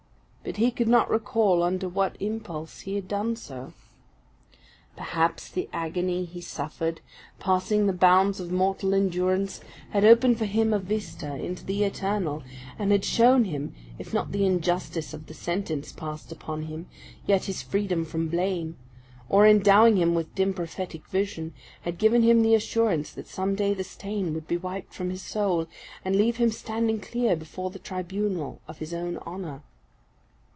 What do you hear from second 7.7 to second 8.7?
the bounds of